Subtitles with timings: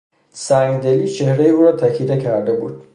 [0.29, 2.83] سنگدلی چهرهی او را تکیده کرده بود.